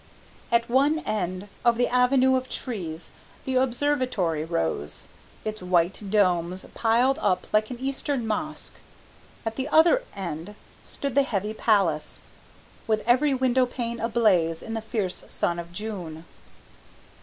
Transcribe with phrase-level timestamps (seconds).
[0.51, 3.11] At one end of the avenue of trees
[3.45, 5.07] the Observatory rose,
[5.45, 8.73] its white domes piled up like an eastern mosque;
[9.45, 12.19] at the other end stood the heavy palace,
[12.87, 16.25] with every window pane ablaze in the fierce sun of June.